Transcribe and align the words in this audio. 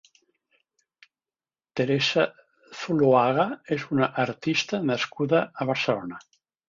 Teresa 1.79 2.25
Zuluaga 2.79 3.45
és 3.77 3.85
una 3.97 4.09
artista 4.25 4.81
nascuda 4.93 5.43
a 5.45 5.69
Barcelona. 5.73 6.23